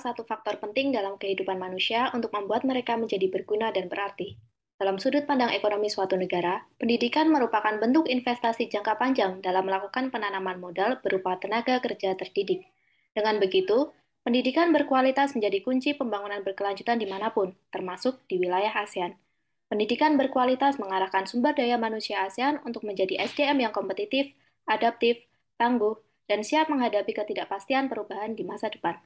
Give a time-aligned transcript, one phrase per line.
[0.00, 4.40] salah satu faktor penting dalam kehidupan manusia untuk membuat mereka menjadi berguna dan berarti.
[4.80, 10.56] Dalam sudut pandang ekonomi suatu negara, pendidikan merupakan bentuk investasi jangka panjang dalam melakukan penanaman
[10.56, 12.64] modal berupa tenaga kerja terdidik.
[13.12, 13.92] Dengan begitu,
[14.24, 19.20] pendidikan berkualitas menjadi kunci pembangunan berkelanjutan di mana pun, termasuk di wilayah ASEAN.
[19.68, 24.32] Pendidikan berkualitas mengarahkan sumber daya manusia ASEAN untuk menjadi SDM yang kompetitif,
[24.64, 25.20] adaptif,
[25.60, 28.96] tangguh, dan siap menghadapi ketidakpastian perubahan di masa depan.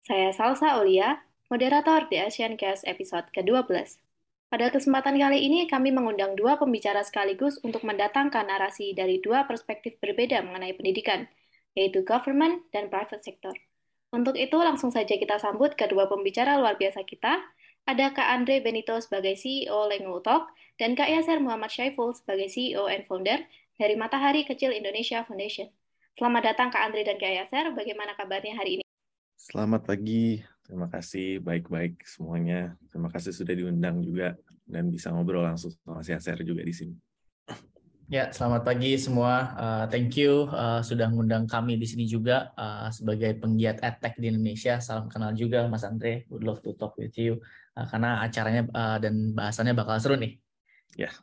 [0.00, 1.20] Saya Salsa Olia,
[1.52, 4.00] moderator di Asian Chaos episode ke-12.
[4.48, 10.00] Pada kesempatan kali ini, kami mengundang dua pembicara sekaligus untuk mendatangkan narasi dari dua perspektif
[10.00, 11.28] berbeda mengenai pendidikan,
[11.76, 13.52] yaitu government dan private sector.
[14.08, 17.36] Untuk itu, langsung saja kita sambut kedua pembicara luar biasa kita,
[17.84, 20.48] ada Kak Andre Benito sebagai CEO Lengu Talk
[20.80, 23.44] dan Kak Yasser Muhammad Syaiful sebagai CEO and founder
[23.76, 25.68] dari Matahari Kecil Indonesia Foundation.
[26.16, 28.89] Selamat datang Kak Andre dan Kak Yasser, bagaimana kabarnya hari ini?
[29.40, 30.36] Selamat pagi,
[30.68, 32.76] terima kasih baik-baik semuanya.
[32.92, 34.36] Terima kasih sudah diundang juga
[34.68, 36.92] dan bisa ngobrol langsung sama si Yasser juga di sini.
[38.12, 39.56] Ya, selamat pagi semua.
[39.56, 44.28] Uh, thank you uh, sudah mengundang kami di sini juga uh, sebagai penggiat edtech di
[44.28, 44.76] Indonesia.
[44.76, 46.28] Salam kenal juga Mas Andre.
[46.28, 47.40] Would love to talk with you
[47.80, 50.36] uh, karena acaranya uh, dan bahasannya bakal seru nih.
[51.00, 51.14] Ya, yeah.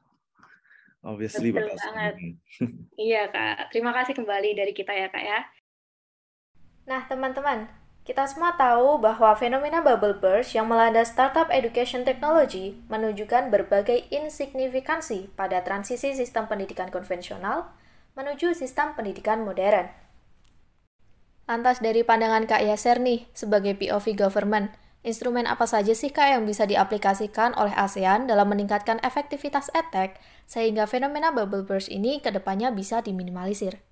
[1.05, 2.13] obviously Betul bakal banget.
[2.17, 2.65] seru.
[2.97, 3.69] iya kak.
[3.69, 5.39] Terima kasih kembali dari kita ya kak ya.
[6.89, 13.51] Nah teman-teman, kita semua tahu bahwa fenomena bubble burst yang melanda startup education technology menunjukkan
[13.51, 17.67] berbagai insignifikansi pada transisi sistem pendidikan konvensional
[18.15, 19.91] menuju sistem pendidikan modern.
[21.51, 24.71] Lantas dari pandangan Kak Yaser nih, sebagai POV government,
[25.03, 30.15] instrumen apa saja sih Kak yang bisa diaplikasikan oleh ASEAN dalam meningkatkan efektivitas edtech
[30.47, 33.83] sehingga fenomena bubble burst ini ke depannya bisa diminimalisir?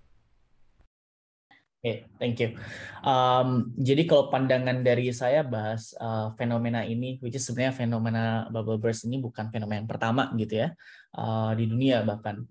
[1.86, 2.58] Okay, thank you.
[3.06, 8.82] Um, jadi kalau pandangan dari saya bahas uh, fenomena ini, which is sebenarnya fenomena bubble
[8.82, 10.74] burst ini bukan fenomena yang pertama gitu ya
[11.14, 12.42] uh, di dunia bahkan.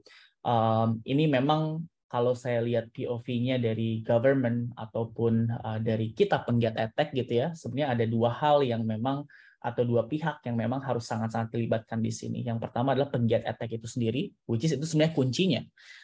[0.47, 7.11] Um, ini memang kalau saya lihat POV-nya dari government ataupun uh, dari kita penggiat etek
[7.11, 9.27] gitu ya, sebenarnya ada dua hal yang memang
[9.65, 12.45] atau dua pihak yang memang harus sangat-sangat dilibatkan di sini.
[12.45, 15.61] Yang pertama adalah penggiat etek itu sendiri, which is itu sebenarnya kuncinya.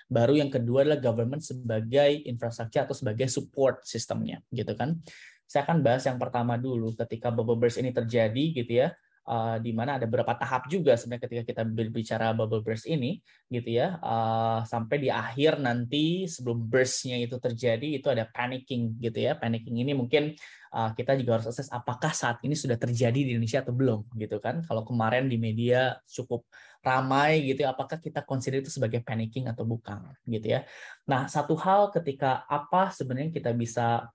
[0.08, 4.96] Baru yang kedua adalah government sebagai infrastruktur atau sebagai support sistemnya, gitu kan.
[5.44, 8.96] Saya akan bahas yang pertama dulu ketika bubble burst ini terjadi gitu ya
[9.30, 13.78] uh, di mana ada beberapa tahap juga sebenarnya ketika kita berbicara bubble burst ini gitu
[13.78, 19.38] ya uh, sampai di akhir nanti sebelum burstnya itu terjadi itu ada panicking gitu ya
[19.38, 20.34] panicking ini mungkin
[20.74, 24.38] uh, kita juga harus assess apakah saat ini sudah terjadi di Indonesia atau belum gitu
[24.38, 24.62] kan.
[24.64, 26.46] Kalau kemarin di media cukup
[26.80, 30.64] ramai gitu ya apakah kita consider itu sebagai panicking atau bukan gitu ya.
[31.04, 34.08] Nah satu hal ketika apa sebenarnya kita bisa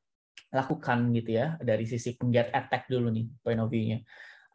[0.49, 4.01] lakukan gitu ya dari sisi penggiat attack dulu nih point of view-nya.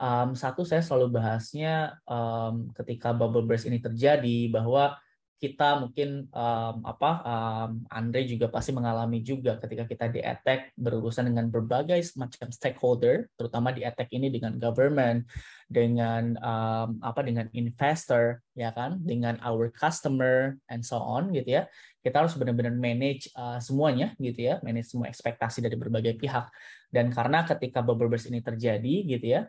[0.01, 4.97] Um, satu saya selalu bahasnya um, ketika bubble burst ini terjadi bahwa
[5.41, 11.33] kita mungkin um, apa um, Andre juga pasti mengalami juga ketika kita di attack berurusan
[11.33, 15.25] dengan berbagai macam stakeholder terutama di attack ini dengan government
[15.65, 19.01] dengan um, apa dengan investor ya kan?
[19.01, 21.65] Dengan our customer and so on gitu ya.
[22.05, 24.61] Kita harus benar-benar manage uh, semuanya gitu ya.
[24.61, 26.53] Manage semua ekspektasi dari berbagai pihak.
[26.93, 29.49] Dan karena ketika bubble burst ini terjadi gitu ya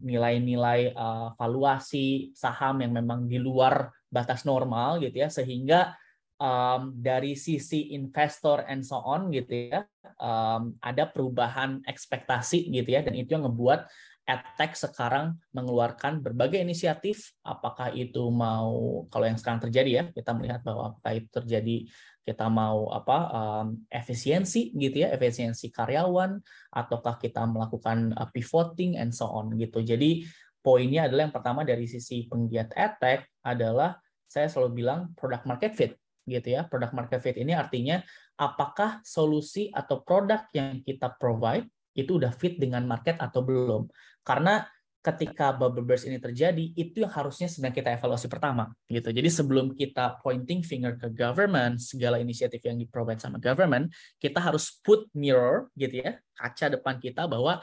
[0.00, 5.98] nilai-nilai uh, valuasi saham yang memang di luar batas normal gitu ya sehingga
[6.38, 9.82] um, dari sisi investor and so on gitu ya
[10.22, 13.90] um, ada perubahan ekspektasi gitu ya dan itu yang ngebuat
[14.24, 20.64] Edtech sekarang mengeluarkan berbagai inisiatif, apakah itu mau kalau yang sekarang terjadi ya kita melihat
[20.64, 21.76] bahwa apakah itu terjadi
[22.24, 26.40] kita mau apa um, efisiensi gitu ya efisiensi karyawan
[26.72, 29.84] ataukah kita melakukan uh, pivoting and so on gitu.
[29.84, 30.24] Jadi
[30.64, 35.92] poinnya adalah yang pertama dari sisi penggiat edtech adalah saya selalu bilang product market fit
[36.24, 38.00] gitu ya product market fit ini artinya
[38.40, 43.86] apakah solusi atau produk yang kita provide itu udah fit dengan market atau belum
[44.24, 44.64] karena
[45.04, 49.12] ketika bubble burst ini terjadi, itu yang harusnya sebenarnya kita evaluasi pertama, gitu.
[49.12, 54.40] Jadi sebelum kita pointing finger ke government, segala inisiatif yang di provide sama government, kita
[54.40, 57.60] harus put mirror, gitu ya, kaca depan kita bahwa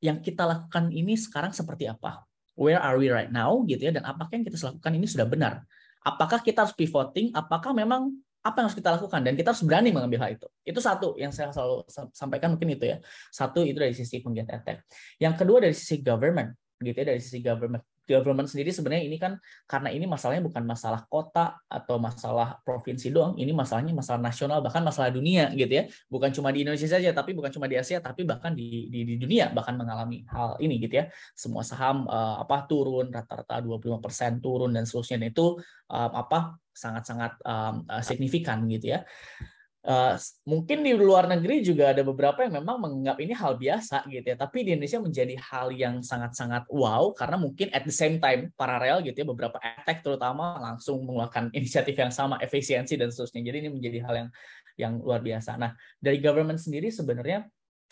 [0.00, 2.24] yang kita lakukan ini sekarang seperti apa,
[2.56, 5.68] where are we right now, gitu ya, dan apakah yang kita lakukan ini sudah benar?
[6.04, 7.34] Apakah kita harus pivoting?
[7.34, 10.48] Apakah memang apa yang harus kita lakukan dan kita harus berani mengambil hal itu.
[10.62, 11.84] Itu satu yang saya selalu
[12.14, 12.96] sampaikan mungkin itu ya.
[13.28, 14.86] Satu itu dari sisi penggiat etek.
[15.20, 19.36] Yang kedua dari sisi government gitu ya dari sisi government government sendiri sebenarnya ini kan
[19.68, 24.80] karena ini masalahnya bukan masalah kota atau masalah provinsi doang, ini masalahnya masalah nasional bahkan
[24.80, 25.84] masalah dunia gitu ya.
[26.08, 29.14] Bukan cuma di Indonesia saja, tapi bukan cuma di Asia, tapi bahkan di di, di
[29.20, 31.12] dunia bahkan mengalami hal ini gitu ya.
[31.36, 35.60] Semua saham uh, apa turun rata-rata 25% turun dan seterusnya itu
[35.92, 39.04] uh, apa sangat-sangat um, signifikan gitu ya.
[39.88, 44.20] Uh, mungkin di luar negeri juga ada beberapa yang memang menganggap ini hal biasa gitu
[44.20, 48.52] ya, tapi di Indonesia menjadi hal yang sangat-sangat wow karena mungkin at the same time
[48.52, 53.40] paralel gitu ya beberapa attack terutama langsung mengeluarkan inisiatif yang sama efisiensi dan seterusnya.
[53.48, 54.28] Jadi ini menjadi hal yang
[54.76, 55.56] yang luar biasa.
[55.56, 57.48] Nah dari government sendiri sebenarnya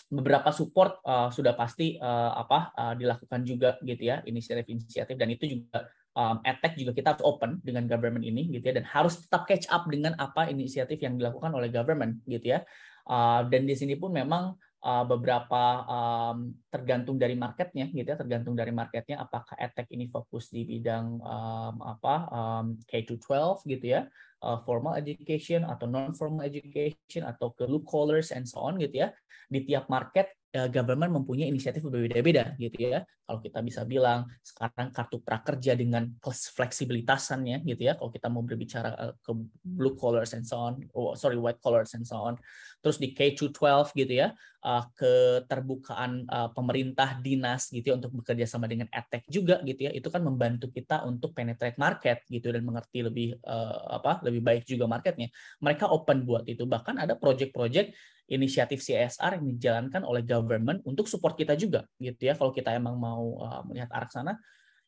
[0.07, 5.49] beberapa support uh, sudah pasti uh, apa uh, dilakukan juga gitu ya inisiatif-inisiatif dan itu
[5.49, 9.45] juga um, attack juga kita harus open dengan government ini gitu ya dan harus tetap
[9.45, 12.65] catch up dengan apa inisiatif yang dilakukan oleh government gitu ya.
[13.07, 18.59] Uh, dan di sini pun memang uh, beberapa um, tergantung dari marketnya gitu ya tergantung
[18.59, 24.11] dari marketnya apakah attack ini fokus di bidang um, apa um, K-12 gitu ya
[24.43, 29.07] uh, formal education atau non formal education atau ke blue collars and so on gitu
[29.07, 29.09] ya.
[29.47, 33.05] Di tiap market Eh, government mempunyai inisiatif berbeda-beda gitu ya.
[33.29, 37.93] Kalau kita bisa bilang sekarang kartu prakerja dengan fleksibilitasannya gitu ya.
[37.93, 41.93] Kalau kita mau berbicara eh, ke blue collars and so on, oh, sorry white collars
[41.93, 42.41] and so on.
[42.87, 44.31] Terus di K-12 gitu ya,
[44.63, 49.93] uh, keterbukaan uh, pemerintah dinas gitu ya untuk bekerja sama dengan edtech juga gitu ya.
[49.93, 54.63] Itu kan membantu kita untuk penetrate market gitu dan mengerti lebih uh, apa lebih baik
[54.71, 55.35] juga marketnya.
[55.59, 56.63] Mereka open buat itu.
[56.63, 57.91] Bahkan ada project-project
[58.31, 62.99] inisiatif CSR yang dijalankan oleh government untuk support kita juga gitu ya kalau kita emang
[62.99, 63.39] mau
[63.71, 64.35] melihat arah sana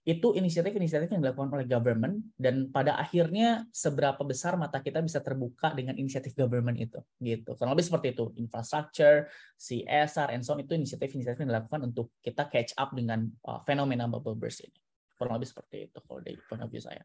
[0.08, 5.76] itu inisiatif-inisiatif yang dilakukan oleh government dan pada akhirnya seberapa besar mata kita bisa terbuka
[5.76, 9.28] dengan inisiatif government itu gitu kurang lebih seperti itu infrastructure
[9.60, 14.08] CSR and so on itu inisiatif-inisiatif yang dilakukan untuk kita catch up dengan uh, fenomena
[14.08, 14.80] bubble burst ini
[15.20, 17.04] kurang lebih seperti itu kalau dari point of view saya.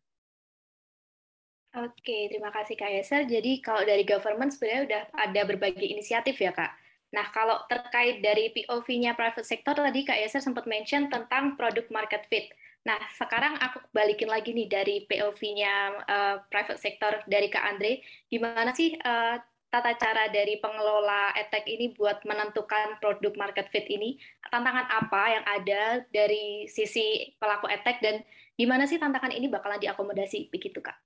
[1.74, 3.26] Oke, terima kasih Kak Yeser.
[3.26, 6.70] Jadi kalau dari government sebenarnya udah ada berbagai inisiatif ya Kak.
[7.18, 12.30] Nah, kalau terkait dari POV-nya private sector tadi Kak Yeser sempat mention tentang product market
[12.30, 12.54] fit.
[12.84, 18.04] Nah, sekarang aku balikin lagi nih dari POV-nya uh, eh, private sector dari Kak Andre.
[18.28, 19.40] Gimana sih uh,
[19.72, 24.20] tata cara dari pengelola edtech ini buat menentukan produk market fit ini?
[24.52, 28.20] Tantangan apa yang ada dari sisi pelaku edtech dan
[28.60, 31.00] gimana sih tantangan ini bakalan diakomodasi begitu Kak?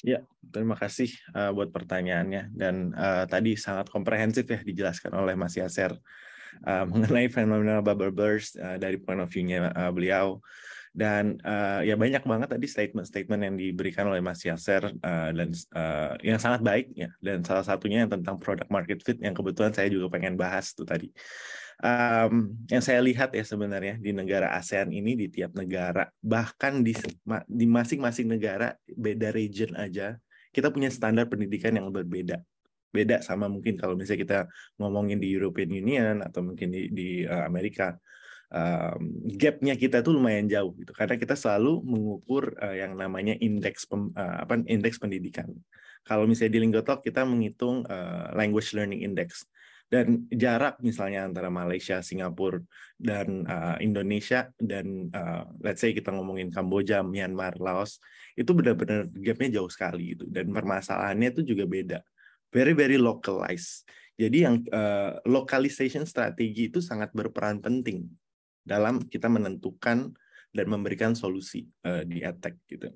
[0.00, 5.60] Ya, terima kasih uh, buat pertanyaannya dan uh, tadi sangat komprehensif ya dijelaskan oleh Mas
[5.60, 5.92] Yaser
[6.64, 10.40] uh, mengenai fenomena bubble burst uh, dari point of view-nya uh, beliau
[10.90, 16.18] dan uh, ya banyak banget tadi statement-statement yang diberikan oleh Mas Yaser uh, dan uh,
[16.18, 17.08] yang sangat baik ya.
[17.22, 20.82] Dan salah satunya yang tentang product market fit yang kebetulan saya juga pengen bahas tuh
[20.82, 21.14] tadi.
[21.80, 26.92] Um, yang saya lihat ya sebenarnya di negara ASEAN ini di tiap negara bahkan di
[27.48, 30.20] di masing-masing negara beda region aja
[30.52, 32.42] kita punya standar pendidikan yang berbeda.
[32.90, 34.38] Beda sama mungkin kalau misalnya kita
[34.76, 37.94] ngomongin di European Union atau mungkin di, di Amerika
[39.38, 40.90] gapnya kita tuh lumayan jauh gitu.
[40.90, 45.46] Karena kita selalu mengukur uh, yang namanya indeks uh, apa indeks pendidikan.
[46.02, 49.46] Kalau misalnya di Lingotalk kita menghitung uh, language learning index.
[49.90, 52.62] Dan jarak misalnya antara Malaysia, Singapura
[52.94, 53.42] dan
[53.82, 55.10] Indonesia dan
[55.58, 57.98] let's say kita ngomongin Kamboja, Myanmar, Laos
[58.38, 61.98] itu benar-benar gapnya jauh sekali itu dan permasalahannya itu juga beda,
[62.54, 63.82] very very localized.
[64.14, 68.06] Jadi yang uh, localization strategi itu sangat berperan penting
[68.62, 70.12] dalam kita menentukan
[70.50, 72.90] dan memberikan solusi uh, di attack gitu.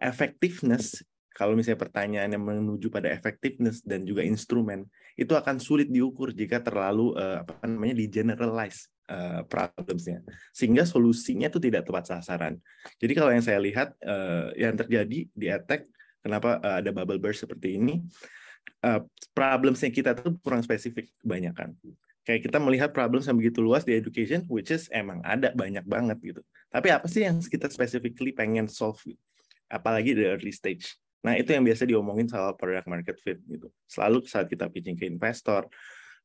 [0.00, 4.82] Effectiveness kalau misalnya pertanyaannya menuju pada effectiveness dan juga instrumen
[5.14, 11.46] itu akan sulit diukur jika terlalu uh, apa namanya di generalize uh, problemsnya sehingga solusinya
[11.46, 12.58] itu tidak tepat sasaran.
[12.98, 13.94] Jadi kalau yang saya lihat
[14.58, 15.86] yang terjadi di attack
[16.22, 18.02] kenapa ada bubble burst seperti ini
[18.84, 19.00] uh,
[19.34, 21.74] problemsnya kita tuh kurang spesifik kebanyakan.
[22.28, 26.20] Kayak kita melihat problem yang begitu luas di education, which is emang ada banyak banget
[26.20, 26.44] gitu.
[26.68, 29.00] Tapi apa sih yang kita specifically pengen solve?
[29.72, 31.00] Apalagi di early stage.
[31.24, 33.72] Nah, itu yang biasa diomongin soal product market fit gitu.
[33.88, 35.72] Selalu saat kita pitching ke investor,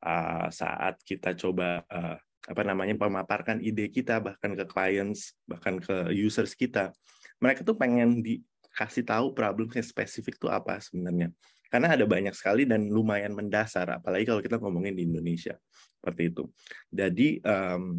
[0.03, 2.19] uh, saat kita coba uh,
[2.51, 6.91] apa namanya memaparkan ide kita bahkan ke clients, bahkan ke users kita,
[7.39, 11.31] mereka tuh pengen dikasih tahu problemnya spesifik tuh apa sebenarnya.
[11.73, 15.57] Karena ada banyak sekali dan lumayan mendasar, apalagi kalau kita ngomongin di Indonesia
[15.97, 16.45] seperti itu.
[16.93, 17.97] Jadi um,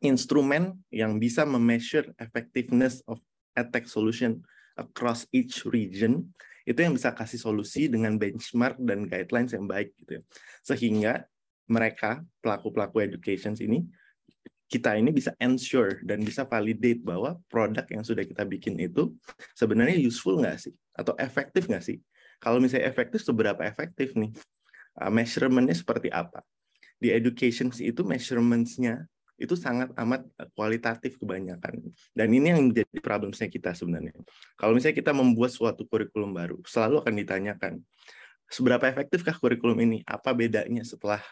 [0.00, 3.20] instrumen yang bisa memeasure effectiveness of
[3.52, 4.40] attack solution
[4.80, 6.32] across each region
[6.64, 10.22] itu yang bisa kasih solusi dengan benchmark dan guidelines yang baik gitu ya.
[10.64, 11.12] Sehingga
[11.68, 13.84] mereka pelaku-pelaku education ini
[14.72, 19.12] kita ini bisa ensure dan bisa validate bahwa produk yang sudah kita bikin itu
[19.52, 22.00] sebenarnya useful nggak sih atau efektif nggak sih
[22.42, 24.34] kalau misalnya efektif seberapa efektif nih?
[24.98, 26.42] Uh, measurementnya seperti apa?
[26.98, 29.06] Di education itu measurementsnya
[29.38, 31.82] itu sangat amat kualitatif kebanyakan.
[32.14, 34.14] Dan ini yang menjadi problemnya kita sebenarnya.
[34.54, 37.72] Kalau misalnya kita membuat suatu kurikulum baru selalu akan ditanyakan
[38.46, 39.98] seberapa efektifkah kurikulum ini?
[40.06, 41.22] Apa bedanya setelah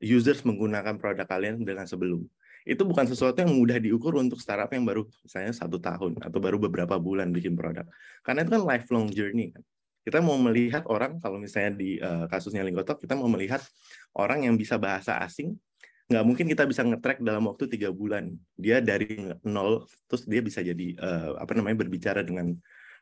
[0.00, 2.24] users menggunakan produk kalian dengan sebelum?
[2.66, 6.58] Itu bukan sesuatu yang mudah diukur untuk startup yang baru misalnya satu tahun atau baru
[6.58, 7.86] beberapa bulan bikin produk.
[8.26, 9.62] Karena itu kan lifelong journey kan.
[10.06, 13.58] Kita mau melihat orang kalau misalnya di uh, kasusnya Linggotok kita mau melihat
[14.14, 15.58] orang yang bisa bahasa asing
[16.06, 18.30] nggak mungkin kita bisa ngetrack dalam waktu tiga bulan.
[18.54, 22.54] Dia dari nol terus dia bisa jadi uh, apa namanya berbicara dengan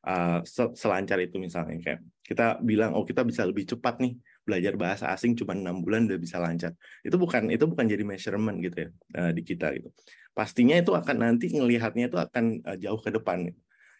[0.08, 0.40] uh,
[0.72, 1.76] selancar itu misalnya.
[1.84, 6.08] Kayak kita bilang oh kita bisa lebih cepat nih belajar bahasa asing cuma enam bulan
[6.08, 6.72] udah bisa lancar.
[7.04, 9.92] Itu bukan itu bukan jadi measurement gitu ya uh, di kita gitu.
[10.32, 13.52] Pastinya itu akan nanti ngelihatnya itu akan uh, jauh ke depan.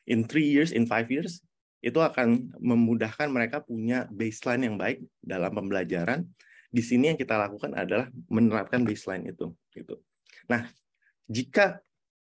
[0.09, 1.45] In three years in five years
[1.85, 6.25] itu akan memudahkan mereka punya baseline yang baik dalam pembelajaran
[6.73, 10.01] di sini yang kita lakukan adalah menerapkan baseline itu gitu
[10.49, 10.65] nah
[11.29, 11.85] jika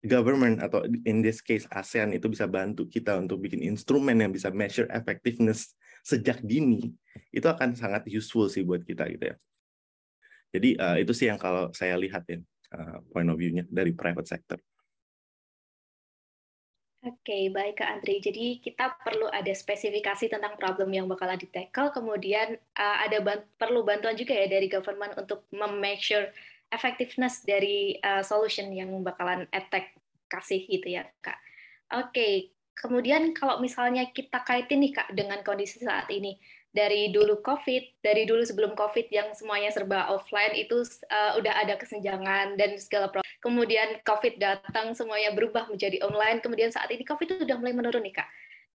[0.05, 4.53] government atau in this case ASEAN itu bisa bantu kita untuk bikin instrumen yang bisa
[4.53, 5.73] measure effectiveness
[6.05, 6.93] sejak dini
[7.33, 9.35] itu akan sangat useful sih buat kita gitu ya.
[10.53, 12.39] Jadi uh, itu sih yang kalau saya lihat ya
[12.77, 14.57] uh, point of view-nya dari private sector.
[17.07, 18.19] Oke, okay, baik Kak Andri.
[18.19, 23.87] Jadi kita perlu ada spesifikasi tentang problem yang bakal di-tackle, kemudian uh, ada ban perlu
[23.87, 26.27] bantuan juga ya dari government untuk mem-make sure
[26.67, 29.95] effectiveness dari uh, solution yang bakalan attack
[30.27, 31.39] kasih gitu ya Kak.
[31.95, 32.33] Oke, okay.
[32.75, 36.35] kemudian kalau misalnya kita kaitin nih Kak dengan kondisi saat ini,
[36.75, 41.79] dari dulu COVID, dari dulu sebelum COVID yang semuanya serba offline itu uh, udah ada
[41.79, 43.27] kesenjangan dan segala problem.
[43.41, 46.43] Kemudian COVID datang semuanya berubah menjadi online.
[46.43, 48.27] Kemudian saat ini COVID itu udah mulai menurun nih kak.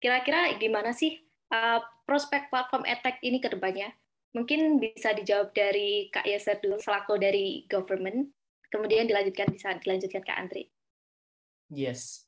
[0.03, 1.21] Kira-kira gimana sih
[1.53, 3.95] uh, prospek platform edtech ini ke depannya?
[4.33, 8.33] Mungkin bisa dijawab dari Kak Yeser dulu selaku dari government.
[8.73, 10.73] Kemudian dilanjutkan bisa dilanjutkan Kak Andri.
[11.69, 12.25] Yes.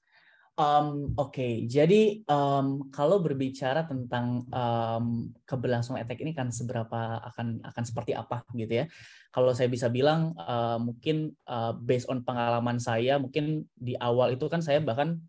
[0.55, 1.53] Um, Oke, okay.
[1.67, 8.47] jadi um, kalau berbicara tentang um, keberlangsungan etek ini kan seberapa akan akan seperti apa
[8.55, 8.85] gitu ya?
[9.35, 14.47] Kalau saya bisa bilang uh, mungkin uh, based on pengalaman saya, mungkin di awal itu
[14.47, 15.19] kan saya bahkan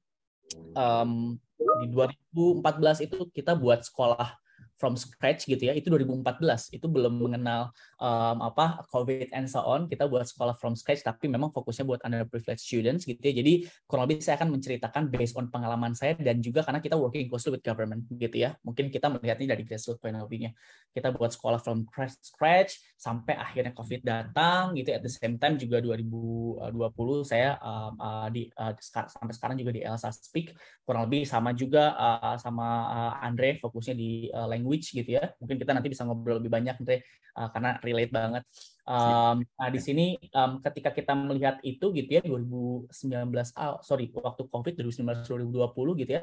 [0.78, 4.45] um, di 2014 itu kita buat sekolah
[4.76, 9.88] from scratch gitu ya itu 2014 itu belum mengenal um, apa covid and so on.
[9.88, 13.32] Kita buat sekolah from scratch tapi memang fokusnya buat underprivileged students gitu ya.
[13.40, 13.52] Jadi
[13.88, 17.56] kurang lebih saya akan menceritakan based on pengalaman saya dan juga karena kita working closely
[17.56, 18.54] with government gitu ya.
[18.62, 20.52] Mungkin kita melihatnya dari grassroots point of view-nya.
[20.92, 21.88] Kita buat sekolah from
[22.20, 24.92] scratch sampai akhirnya covid datang gitu.
[24.92, 26.72] At the same time juga 2020
[27.24, 30.52] saya um, uh, di uh, sampai sekarang juga di Elsa Speak.
[30.84, 35.30] Kurang lebih sama juga uh, sama uh, Andre fokusnya di uh, language language gitu ya.
[35.38, 36.98] Mungkin kita nanti bisa ngobrol lebih banyak nanti
[37.38, 38.42] uh, karena relate banget.
[38.82, 42.90] Um, nah di sini um, ketika kita melihat itu gitu ya 2019
[43.54, 46.22] oh, sorry waktu COVID 2019 2020 gitu ya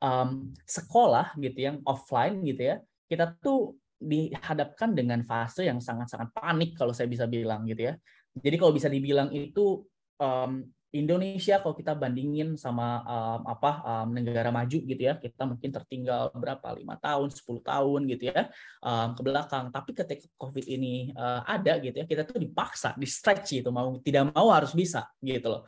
[0.00, 2.76] um, sekolah gitu yang offline gitu ya
[3.08, 7.94] kita tuh dihadapkan dengan fase yang sangat-sangat panik kalau saya bisa bilang gitu ya.
[8.34, 9.86] Jadi kalau bisa dibilang itu
[10.20, 15.74] um, Indonesia kalau kita bandingin sama um, apa um, negara maju gitu ya kita mungkin
[15.74, 18.46] tertinggal berapa lima tahun 10 tahun gitu ya
[18.78, 19.74] um, ke belakang.
[19.74, 23.98] Tapi ketika covid ini uh, ada gitu ya kita tuh dipaksa di stretch gitu mau
[23.98, 25.62] tidak mau harus bisa gitu loh.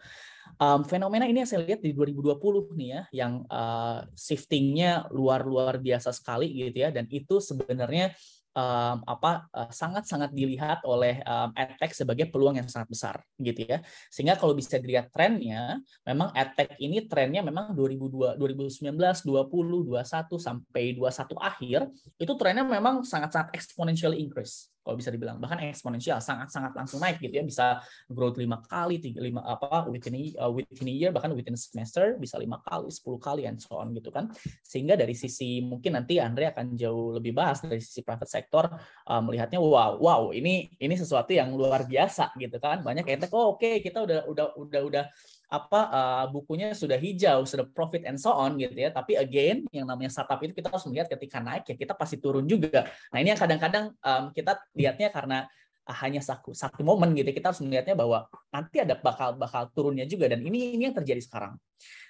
[0.62, 2.38] Um, fenomena ini yang saya lihat di 2020
[2.78, 8.14] nih ya yang uh, shiftingnya luar luar biasa sekali gitu ya dan itu sebenarnya
[8.56, 13.84] um, apa uh, sangat-sangat dilihat oleh um, edtech sebagai peluang yang sangat besar gitu ya.
[14.08, 15.76] Sehingga kalau bisa dilihat trennya,
[16.08, 21.80] memang edtech ini trennya memang 2002, 2019, 20, 21 sampai 21 akhir
[22.16, 25.42] itu trennya memang sangat-sangat exponential increase kalau bisa dibilang.
[25.42, 27.42] Bahkan eksponensial sangat-sangat langsung naik gitu ya.
[27.42, 31.58] Bisa growth lima kali tiga lima apa within a, uh, within a year bahkan within
[31.58, 34.30] a semester bisa lima kali sepuluh kali and so on gitu kan.
[34.62, 38.70] Sehingga dari sisi mungkin nanti Andre akan jauh lebih bahas dari sisi private sector
[39.10, 42.86] uh, melihatnya wow wow ini ini sesuatu yang luar biasa gitu kan.
[42.86, 45.04] Banyak yang oh oke okay, kita udah udah udah udah
[45.46, 48.90] apa uh, bukunya sudah hijau, sudah profit and so on gitu ya.
[48.90, 52.46] Tapi again, yang namanya startup itu kita harus melihat ketika naik ya kita pasti turun
[52.50, 52.90] juga.
[53.14, 55.46] Nah ini yang kadang-kadang um, kita lihatnya karena
[55.86, 57.30] uh, hanya satu satu momen gitu.
[57.30, 61.22] Kita harus melihatnya bahwa nanti ada bakal bakal turunnya juga dan ini ini yang terjadi
[61.22, 61.54] sekarang.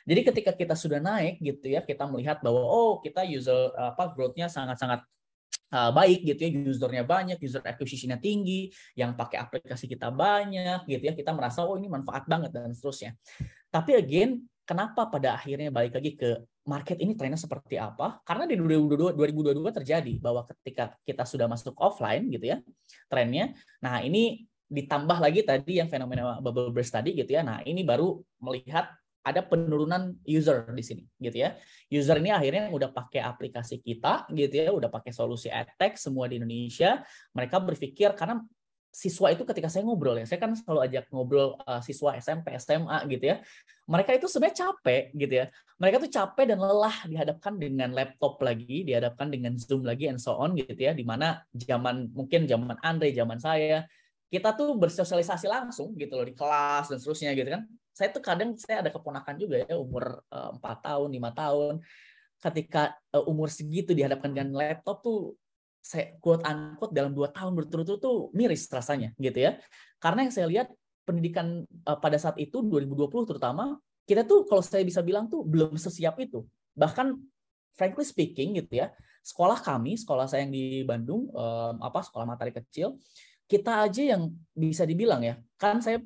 [0.06, 4.46] Jadi ketika kita sudah naik gitu ya, kita melihat bahwa oh kita user apa growth-nya
[4.46, 5.02] sangat-sangat
[5.72, 11.02] uh, baik gitu ya usernya banyak user acquisitionnya tinggi yang pakai aplikasi kita banyak gitu
[11.10, 13.14] ya kita merasa oh ini manfaat banget dan seterusnya.
[13.70, 16.30] Tapi again kenapa pada akhirnya balik lagi ke
[16.66, 18.18] market ini trennya seperti apa?
[18.26, 22.58] Karena di 2022 2022 terjadi bahwa ketika kita sudah masuk offline gitu ya
[23.06, 27.46] trennya nah ini ditambah lagi tadi yang fenomena bubble burst tadi gitu ya.
[27.46, 28.90] Nah ini baru melihat
[29.26, 31.58] ada penurunan user di sini gitu ya.
[31.90, 36.38] User ini akhirnya udah pakai aplikasi kita gitu ya, udah pakai solusi edtech semua di
[36.38, 37.02] Indonesia.
[37.34, 38.38] Mereka berpikir karena
[38.94, 43.02] siswa itu ketika saya ngobrol ya, saya kan selalu ajak ngobrol uh, siswa SMP, SMA
[43.10, 43.36] gitu ya.
[43.90, 45.46] Mereka itu sebenarnya capek gitu ya.
[45.76, 50.38] Mereka tuh capek dan lelah dihadapkan dengan laptop lagi, dihadapkan dengan Zoom lagi and so
[50.38, 50.94] on gitu ya.
[50.94, 53.84] Di mana zaman mungkin zaman Andre, zaman saya,
[54.26, 57.62] kita tuh bersosialisasi langsung gitu loh di kelas dan seterusnya gitu kan
[57.96, 61.80] saya tuh kadang saya ada keponakan juga ya umur eh, empat tahun lima tahun.
[62.36, 65.32] Ketika uh, umur segitu dihadapkan dengan laptop tuh
[65.80, 69.56] saya quote unquote dalam dua tahun berturut-turut tuh miris rasanya gitu ya.
[69.96, 70.68] Karena yang saya lihat
[71.08, 75.80] pendidikan uh, pada saat itu 2020 terutama kita tuh kalau saya bisa bilang tuh belum
[75.80, 76.44] sesiap itu.
[76.76, 77.16] Bahkan
[77.72, 78.92] frankly speaking gitu ya
[79.24, 82.96] sekolah kami sekolah saya yang di Bandung um, apa sekolah materi kecil
[83.46, 85.98] kita aja yang bisa dibilang ya kan saya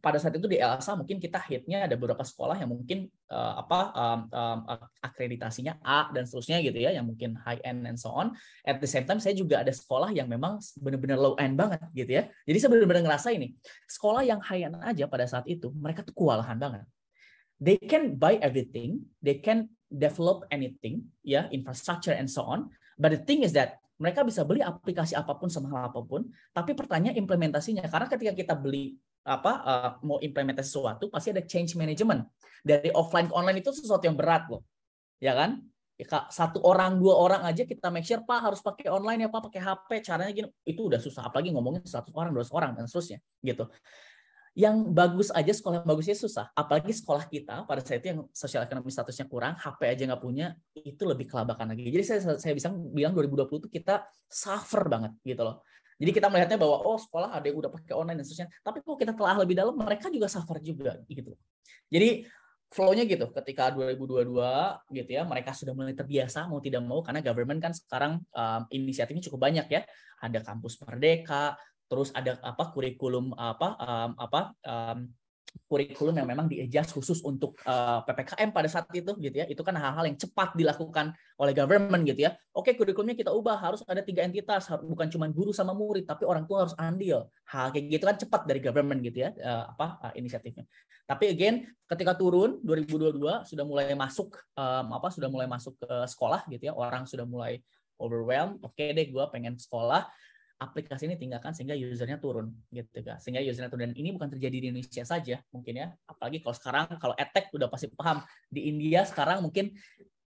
[0.00, 3.80] pada saat itu di LSA mungkin kita hitnya ada beberapa sekolah yang mungkin uh, apa
[3.92, 4.58] um, um,
[5.00, 8.32] akreditasinya A dan seterusnya gitu ya yang mungkin high end and so on.
[8.64, 12.20] At the same time saya juga ada sekolah yang memang benar-benar low end banget gitu
[12.20, 12.22] ya.
[12.48, 13.56] Jadi saya benar-benar ngerasa ini
[13.88, 16.84] sekolah yang high end aja pada saat itu mereka tuh kewalahan banget.
[17.60, 22.72] They can buy everything they can develop anything ya infrastructure and so on.
[22.96, 26.74] But the thing is that mereka bisa beli aplikasi apa pun semahal apa pun, tapi
[26.74, 32.28] pertanyaan implementasinya karena ketika kita beli apa uh, mau implementasi sesuatu pasti ada change management.
[32.64, 34.64] Dari offline ke online itu sesuatu yang berat loh
[35.18, 35.64] ya kan?
[35.94, 39.46] Ya, satu orang dua orang aja kita make sure pak harus pakai online ya pak
[39.46, 40.48] pakai HP caranya gini.
[40.66, 43.70] Itu udah susah apalagi ngomongin satu orang dua orang dan seterusnya gitu.
[44.54, 46.50] Yang bagus aja sekolah yang bagusnya susah.
[46.54, 50.54] Apalagi sekolah kita pada saat itu yang sosial ekonomi statusnya kurang HP aja nggak punya
[50.74, 51.90] itu lebih kelabakan lagi.
[51.94, 55.62] Jadi saya saya bisa bilang 2020 itu kita suffer banget gitu loh
[55.94, 58.48] jadi kita melihatnya bahwa oh sekolah ada yang udah pakai online dan seterusnya.
[58.62, 61.38] Tapi kalau kita telah lebih dalam, mereka juga suffer juga gitu.
[61.86, 62.26] Jadi
[62.74, 63.30] flow-nya gitu.
[63.30, 64.34] Ketika 2022
[64.90, 69.30] gitu ya, mereka sudah mulai terbiasa mau tidak mau karena government kan sekarang um, inisiatifnya
[69.30, 69.86] cukup banyak ya.
[70.18, 71.54] Ada kampus merdeka,
[71.86, 74.98] terus ada apa kurikulum apa um, apa um,
[75.64, 79.46] kurikulum yang memang diejas khusus untuk uh, eh, PPKM pada saat itu gitu ya.
[79.48, 82.36] Itu kan hal-hal yang cepat dilakukan oleh government gitu ya.
[82.54, 86.46] Oke, kurikulumnya kita ubah harus ada tiga entitas, bukan cuma guru sama murid, tapi orang
[86.46, 87.26] tua harus andil.
[87.50, 90.68] Hal kayak gitu kan cepat dari government gitu ya, uh, apa uh, inisiatifnya.
[91.04, 96.48] Tapi again, ketika turun 2022 sudah mulai masuk um, apa sudah mulai masuk ke sekolah
[96.48, 97.60] gitu ya, orang sudah mulai
[98.00, 98.60] overwhelmed.
[98.64, 100.08] Oke deh, gue pengen sekolah
[100.54, 103.90] aplikasi ini tinggalkan sehingga usernya turun gitu kan sehingga usernya turun.
[103.90, 105.86] Dan ini bukan terjadi di Indonesia saja mungkin ya.
[106.06, 108.22] Apalagi kalau sekarang kalau etek udah pasti paham.
[108.48, 109.74] Di India sekarang mungkin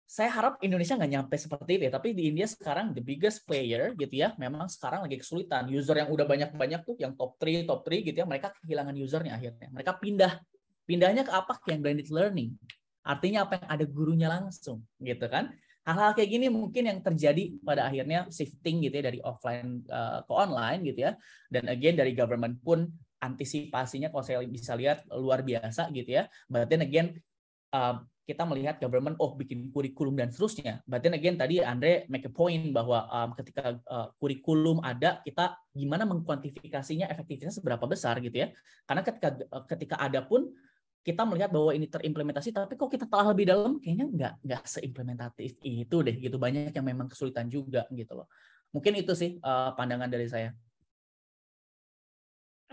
[0.03, 1.91] saya harap Indonesia nggak nyampe seperti itu ya.
[1.93, 5.67] Tapi di India sekarang the biggest player gitu ya memang sekarang lagi kesulitan.
[5.67, 9.33] User yang udah banyak-banyak tuh yang top 3 top 3 gitu ya mereka kehilangan usernya
[9.35, 9.67] akhirnya.
[9.73, 10.33] Mereka pindah.
[10.83, 11.55] Pindahnya ke apa?
[11.67, 12.49] Yang blended learning.
[13.03, 13.59] Artinya apa?
[13.59, 15.51] Yang ada gurunya langsung gitu kan
[15.83, 20.31] hal-hal kayak gini mungkin yang terjadi pada akhirnya shifting gitu ya dari offline uh, ke
[20.31, 21.11] online gitu ya.
[21.51, 22.87] Dan again dari government pun
[23.19, 26.23] antisipasinya kalau saya bisa lihat luar biasa gitu ya.
[26.47, 27.19] Then again
[27.75, 30.79] uh, kita melihat government oh bikin kurikulum dan seterusnya.
[30.87, 36.07] Then again tadi Andre make a point bahwa um, ketika uh, kurikulum ada kita gimana
[36.07, 38.55] mengkuantifikasinya efektivitasnya seberapa besar gitu ya.
[38.87, 39.29] Karena ketika
[39.67, 40.47] ketika ada pun
[41.03, 45.59] kita melihat bahwa ini terimplementasi, tapi kok kita telah lebih dalam, kayaknya nggak nggak seimplementatif
[45.59, 48.31] itu deh, gitu banyak yang memang kesulitan juga gitu loh.
[48.71, 50.55] Mungkin itu sih uh, pandangan dari saya.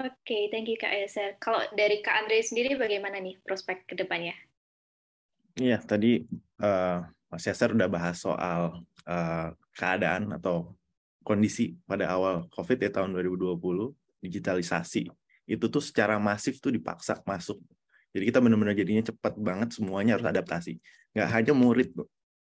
[0.01, 1.37] Oke, okay, thank you Kak Eser.
[1.43, 4.33] Kalau dari Kak Andre sendiri bagaimana nih prospek ke depannya?
[5.59, 6.25] Iya, tadi
[6.63, 10.79] uh, Mas Yaser udah bahas soal uh, keadaan atau
[11.21, 13.61] kondisi pada awal COVID ya tahun 2020,
[14.25, 15.11] digitalisasi.
[15.45, 17.61] Itu tuh secara masif tuh dipaksa masuk
[18.11, 20.83] jadi kita benar-benar jadinya cepat banget semuanya harus adaptasi.
[21.15, 21.89] Nggak hanya murid,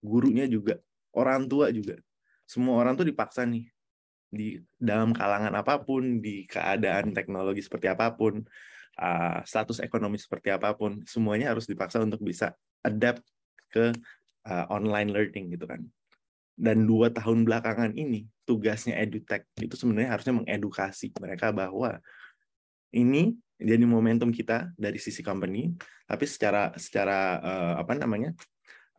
[0.04, 0.80] gurunya juga,
[1.16, 1.96] orang tua juga.
[2.44, 3.72] Semua orang tuh dipaksa nih
[4.28, 8.44] di dalam kalangan apa pun, di keadaan teknologi seperti apa pun,
[9.00, 12.52] uh, status ekonomi seperti apa pun, semuanya harus dipaksa untuk bisa
[12.84, 13.24] adapt
[13.72, 13.96] ke
[14.52, 15.80] uh, online learning gitu kan.
[16.56, 22.00] Dan dua tahun belakangan ini tugasnya edutech itu sebenarnya harusnya mengedukasi mereka bahwa
[22.96, 23.36] ini
[23.66, 25.74] jadi momentum kita dari sisi company
[26.06, 28.38] tapi secara secara uh, apa namanya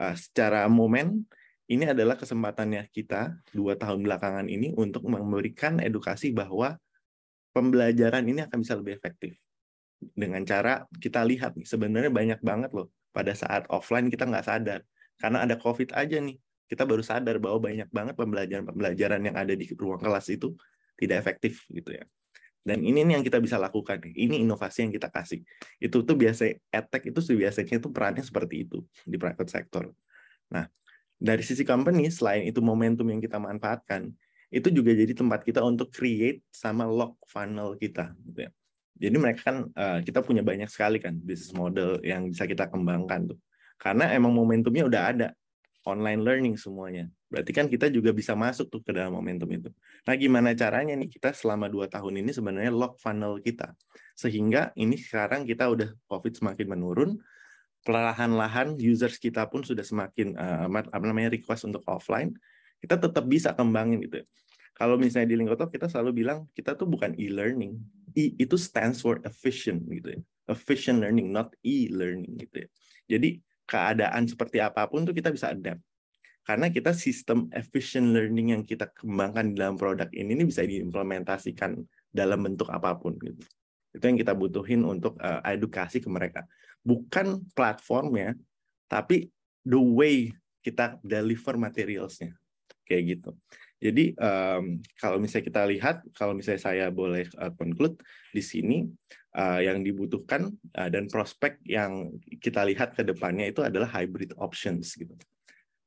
[0.02, 1.22] uh, secara momen
[1.66, 6.79] ini adalah kesempatannya kita dua tahun belakangan ini untuk memberikan edukasi bahwa
[7.50, 9.35] pembelajaran ini akan bisa lebih efektif.
[9.98, 14.81] Dengan cara kita lihat nih sebenarnya banyak banget loh pada saat offline kita nggak sadar.
[15.18, 16.38] Karena ada covid aja nih
[16.70, 20.55] kita baru sadar bahwa banyak banget pembelajaran-pembelajaran yang ada di ruang kelas itu
[20.98, 22.05] tidak efektif gitu ya
[22.66, 24.02] dan ini nih yang kita bisa lakukan.
[24.02, 25.46] Ini inovasi yang kita kasih.
[25.79, 29.94] Itu tuh biasa etek itu biasanya itu perannya seperti itu di private sector.
[30.50, 30.66] Nah,
[31.14, 34.11] dari sisi company selain itu momentum yang kita manfaatkan,
[34.50, 38.50] itu juga jadi tempat kita untuk create sama lock funnel kita gitu ya.
[38.96, 43.31] Jadi mereka kan uh, kita punya banyak sekali kan business model yang bisa kita kembangkan
[43.31, 43.38] tuh.
[43.79, 45.29] Karena emang momentumnya udah ada
[45.87, 47.07] online learning semuanya.
[47.31, 49.70] Berarti kan kita juga bisa masuk tuh ke dalam momentum itu.
[50.05, 53.72] Nah, gimana caranya nih kita selama dua tahun ini sebenarnya lock funnel kita.
[54.18, 57.11] Sehingga ini sekarang kita udah COVID semakin menurun,
[57.87, 62.35] perlahan-lahan users kita pun sudah semakin uh, apa namanya request untuk offline,
[62.83, 64.27] kita tetap bisa kembangin gitu.
[64.77, 67.81] Kalau misalnya di Lingkotop kita selalu bilang kita tuh bukan e-learning.
[68.12, 70.20] E itu stands for efficient gitu ya.
[70.53, 72.68] Efficient learning, not e-learning gitu ya.
[73.16, 75.83] Jadi keadaan seperti apa pun tuh kita bisa adapt.
[76.46, 81.74] Karena kita sistem efficient learning yang kita kembangkan dalam produk ini, ini bisa diimplementasikan
[82.14, 83.42] dalam bentuk apa pun gitu.
[83.90, 86.46] Itu yang kita butuhin untuk uh, edukasi ke mereka.
[86.87, 88.38] Bukan platformnya,
[88.87, 89.26] tapi
[89.66, 90.31] the way
[90.62, 92.31] kita deliver materialsnya.
[92.87, 93.31] Kayak gitu.
[93.76, 98.00] Jadi um, kalau misalnya kita lihat, kalau misalnya saya boleh uh, conclude
[98.32, 98.88] di sini,
[99.36, 102.08] uh, yang dibutuhkan uh, dan prospek yang
[102.40, 105.12] kita lihat ke depannya itu adalah hybrid options gitu.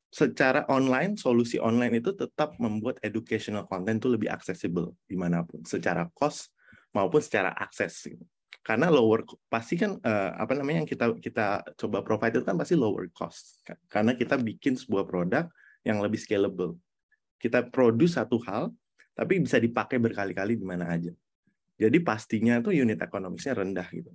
[0.09, 5.61] Secara online, solusi online itu tetap membuat educational content itu lebih accessible di mana pun,
[5.65, 6.49] secara cost
[6.93, 8.09] maupun secara akses.
[8.09, 8.25] Gitu.
[8.65, 12.77] Karena lower pasti kan uh, apa namanya yang kita kita coba provide itu kan pasti
[12.77, 13.77] lower cost, kan?
[13.89, 15.49] karena kita bikin sebuah produk
[15.85, 16.77] yang lebih scalable.
[17.39, 18.69] Kita produce satu hal,
[19.15, 21.11] tapi bisa dipakai berkali-kali di mana aja.
[21.79, 24.11] Jadi pastinya tuh unit ekonomisnya rendah gitu.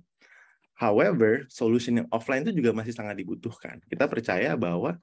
[0.77, 3.81] However, solution yang offline itu juga masih sangat dibutuhkan.
[3.89, 4.99] Kita percaya bahwa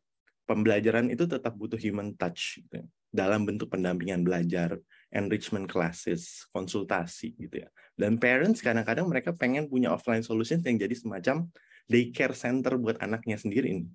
[0.46, 2.86] pembelajaran itu tetap butuh human touch gitu ya.
[3.12, 4.80] dalam bentuk pendampingan belajar,
[5.12, 7.68] enrichment classes, konsultasi gitu ya.
[7.92, 11.48] Dan parents kadang-kadang mereka pengen punya offline solution yang jadi semacam
[11.88, 13.88] daycare center buat anaknya sendiri ini.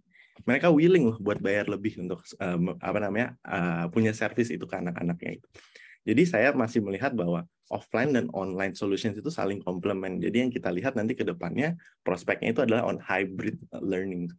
[0.45, 4.75] Mereka willing loh buat bayar lebih untuk um, apa namanya uh, punya service itu ke
[4.77, 5.47] anak-anaknya itu.
[6.07, 10.15] Jadi saya masih melihat bahwa offline dan online solutions itu saling komplement.
[10.23, 14.31] Jadi yang kita lihat nanti ke depannya prospeknya itu adalah on hybrid learning.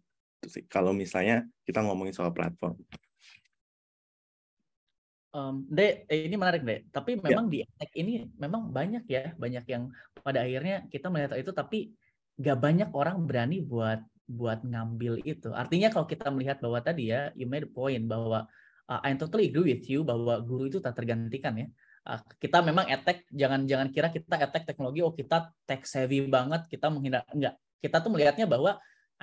[0.72, 2.78] Kalau misalnya kita ngomongin soal platform.
[5.28, 6.88] Um, Dek, eh, ini menarik deh.
[6.88, 7.36] Tapi ya.
[7.36, 7.52] memang ya.
[7.52, 9.92] di tech ini memang banyak ya, banyak yang
[10.24, 11.92] pada akhirnya kita melihat itu, tapi
[12.40, 15.48] gak banyak orang berani buat buat ngambil itu.
[15.56, 18.44] Artinya kalau kita melihat bahwa tadi ya, you made a point bahwa
[18.86, 21.66] uh, I totally agree with you bahwa guru itu tak tergantikan ya.
[22.04, 26.68] Uh, kita memang etek, jangan jangan kira kita etek teknologi, oh kita tech savvy banget,
[26.68, 27.56] kita menghindar enggak.
[27.80, 28.76] Kita tuh melihatnya bahwa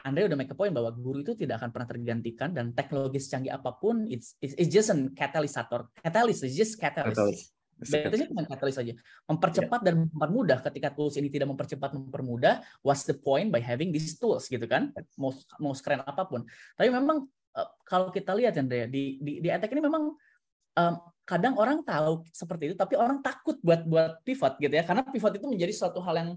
[0.04, 3.56] Andre udah make a point bahwa guru itu tidak akan pernah tergantikan dan teknologi secanggih
[3.56, 5.88] apa pun it's, it's just a katalysator.
[6.04, 7.16] Catalyst, it's just catalyst.
[7.16, 7.55] catalyst.
[7.76, 8.94] Biasanya cuma katalis saja.
[9.28, 9.88] Mempercepat yeah.
[9.92, 14.48] dan mempermudah ketika tools ini tidak mempercepat mempermudah, what's the point by having these tools
[14.48, 14.96] gitu kan?
[15.20, 16.48] Mau mau keren apa pun.
[16.80, 20.12] Tapi memang Eh, kalau kita lihat Andre di di di attack ini memang
[20.76, 20.94] um,
[21.26, 25.34] kadang orang tahu seperti itu tapi orang takut buat buat pivot gitu ya karena pivot
[25.34, 26.32] itu menjadi suatu hal yang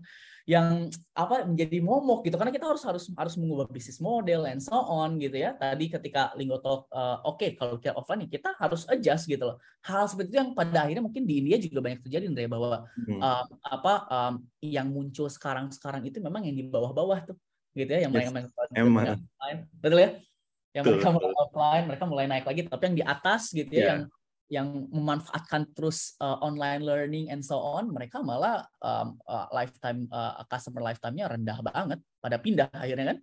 [0.49, 4.73] yang apa menjadi momok gitu karena kita harus harus harus mengubah bisnis model and so
[4.73, 8.89] on gitu ya tadi ketika Linggo Talk uh, oke okay, kalau kita offline kita harus
[8.89, 12.33] adjust gitu loh hal seperti itu yang pada akhirnya mungkin di India juga banyak terjadi
[12.33, 13.21] Andre bahwa hmm.
[13.21, 17.37] uh, apa um, yang muncul sekarang sekarang itu memang yang di bawah-bawah tuh
[17.77, 18.33] gitu ya yang yes.
[18.33, 19.21] mereka emang
[19.85, 20.11] betul ya
[20.77, 21.01] yang Betul.
[21.01, 23.89] mereka mulai offline mereka mulai naik lagi tapi yang di atas gitu ya yeah.
[23.93, 24.01] yang
[24.49, 30.41] yang memanfaatkan terus uh, online learning and so on mereka malah um, uh, lifetime uh,
[30.49, 33.19] customer lifetime-nya rendah banget pada pindah akhirnya kan?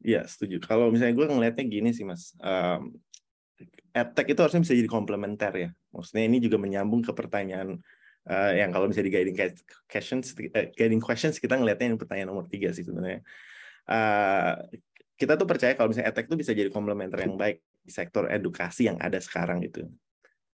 [0.00, 0.56] Iya setuju.
[0.64, 2.96] Kalau misalnya gue ngelihatnya gini sih mas um,
[3.92, 5.70] edtech itu harusnya bisa jadi komplementer ya.
[5.92, 7.76] Maksudnya ini juga menyambung ke pertanyaan
[8.24, 9.36] uh, yang kalau misalnya di guiding
[9.84, 13.20] questions uh, guiding questions kita ngelihatnya yang pertanyaan nomor tiga sih sebenarnya.
[13.84, 14.56] Uh,
[15.20, 18.88] kita tuh percaya kalau misalnya edtech itu bisa jadi komplementer yang baik di sektor edukasi
[18.88, 19.84] yang ada sekarang itu.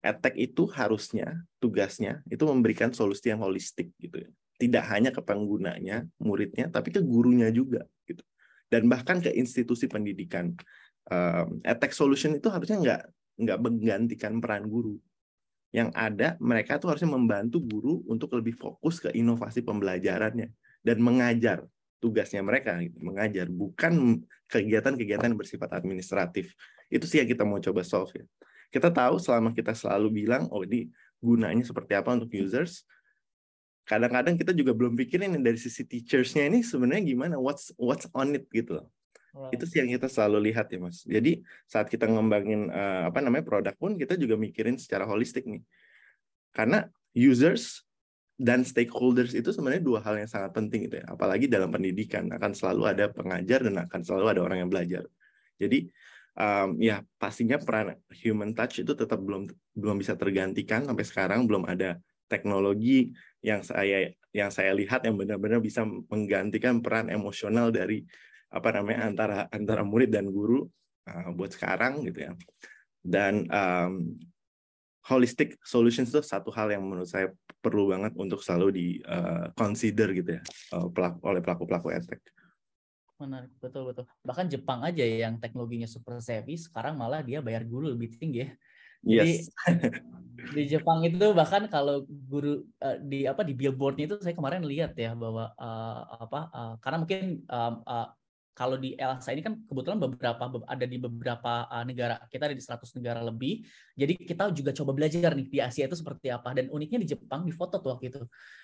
[0.03, 4.29] Edtech itu harusnya tugasnya itu memberikan solusi yang holistik gitu ya.
[4.59, 8.21] Tidak hanya ke penggunanya, muridnya, tapi ke gurunya juga gitu.
[8.67, 10.51] Dan bahkan ke institusi pendidikan.
[11.63, 13.01] Edtech solution itu harusnya nggak
[13.39, 14.99] nggak menggantikan peran guru.
[15.73, 20.51] Yang ada mereka tuh harusnya membantu guru untuk lebih fokus ke inovasi pembelajarannya
[20.83, 21.65] dan mengajar
[22.03, 24.19] tugasnya mereka gitu, mengajar, bukan
[24.51, 26.51] kegiatan-kegiatan bersifat administratif.
[26.91, 28.27] Itu sih yang kita mau coba solve ya.
[28.73, 30.89] Kita tahu selama kita selalu bilang, oh ini
[31.21, 32.89] gunanya seperti apa untuk users,
[33.85, 38.49] kadang-kadang kita juga belum pikirin dari sisi teachers-nya ini sebenarnya gimana, what's what's on it
[38.49, 38.89] gitu loh.
[39.49, 41.01] Itu sih yang kita selalu lihat ya mas.
[41.05, 45.61] Jadi saat kita ngembangin uh, apa namanya produk pun kita juga mikirin secara holistik nih.
[46.53, 46.85] Karena
[47.17, 47.81] users
[48.37, 51.05] dan stakeholders itu sebenarnya dua hal yang sangat penting itu ya.
[51.09, 55.01] Apalagi dalam pendidikan akan selalu ada pengajar dan akan selalu ada orang yang belajar.
[55.57, 55.89] Jadi
[56.37, 61.45] um, ya pastinya peran human touch itu tetap belum belum bisa tergantikan sampai sekarang.
[61.45, 61.97] Belum ada
[62.29, 68.01] teknologi yang saya yang saya lihat yang benar-benar bisa menggantikan peran emosional dari
[68.53, 70.65] apa namanya antara antara murid dan guru
[71.09, 72.33] uh, buat sekarang gitu ya.
[73.03, 74.15] Dan um,
[75.03, 77.27] holistic solutions itu satu hal yang menurut saya
[77.59, 80.41] perlu banget untuk selalu di uh, consider gitu ya
[80.75, 82.23] uh, pelaku, oleh pelaku pelaku edtech
[83.23, 83.51] menarik.
[83.57, 84.05] Betul betul.
[84.27, 88.49] Bahkan Jepang aja yang teknologinya super savvy sekarang malah dia bayar guru lebih tinggi ya.
[89.03, 89.51] Jadi yes.
[90.55, 94.95] di Jepang itu bahkan kalau guru uh, di apa di billboardnya itu saya kemarin lihat
[94.95, 98.07] ya bahwa uh, apa uh, karena mungkin um, uh,
[98.53, 102.61] kalau di Elsa ini kan kebetulan beberapa ada di beberapa uh, negara kita ada di
[102.61, 103.65] 100 negara lebih.
[103.97, 106.53] Jadi kita juga coba belajar nih di Asia itu seperti apa.
[106.53, 108.21] Dan uniknya di Jepang di foto tuh waktu itu.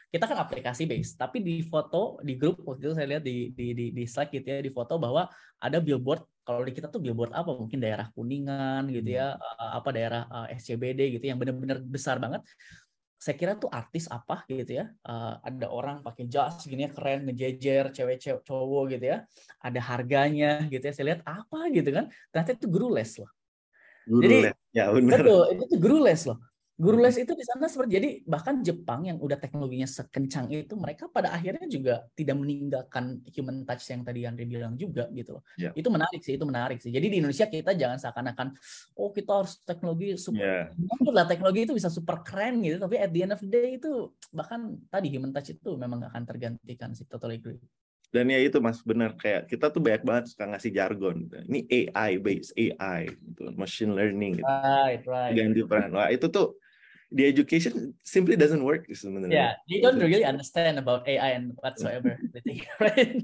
[0.10, 3.65] Kita kan aplikasi base tapi di foto di grup waktu itu saya lihat di di
[3.73, 5.25] di, di slide gitu ya di foto bahwa
[5.58, 7.49] ada billboard kalau di kita tuh billboard apa?
[7.49, 9.78] Mungkin daerah kuningan gitu ya hmm.
[9.82, 12.45] apa daerah uh, SCBD gitu yang benar-benar besar banget
[13.19, 17.27] saya kira tuh artis apa gitu ya uh, ada orang pakai jas gini ya keren
[17.27, 19.27] ngejejer cewek-cewek cowok gitu ya
[19.60, 23.32] ada harganya gitu ya saya lihat apa gitu kan ternyata itu guru les loh
[24.08, 24.55] guru jadi les.
[24.71, 26.39] ya benar betul itu tuh guru les loh
[26.79, 31.11] Guru les itu di sana seperti jadi bahkan Jepang yang udah teknologinya sekencang itu mereka
[31.11, 35.43] pada akhirnya juga tidak meninggalkan human touch yang tadi Andre bilang juga gitu loh.
[35.59, 35.75] Yeah.
[35.75, 36.87] Itu menarik sih, itu menarik sih.
[36.87, 38.55] Jadi di Indonesia kita jangan seakan-akan
[38.95, 41.11] oh kita harus teknologi super yeah.
[41.11, 44.15] lah teknologi itu bisa super keren gitu, tapi at the end of the day itu
[44.31, 47.59] bahkan tadi human touch itu memang gak akan tergantikan sih, totally agree.
[48.09, 51.27] Dan ya itu mas benar kayak kita tuh banyak banget suka ngasih jargon.
[51.27, 51.35] Gitu.
[51.45, 51.59] Ini
[51.91, 53.53] AI based AI, gitu.
[53.53, 54.41] machine learning.
[54.41, 54.47] Gitu.
[54.47, 55.35] Right, right.
[55.37, 55.93] Ganti peran.
[55.93, 56.57] Wah itu tuh
[57.12, 59.34] the education simply doesn't work sebenarnya.
[59.34, 62.17] Yeah, they don't really understand about AI and whatsoever.
[62.84, 63.17] right?